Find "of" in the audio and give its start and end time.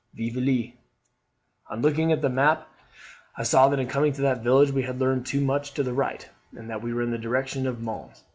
7.67-7.79